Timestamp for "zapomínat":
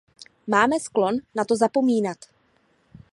1.55-2.17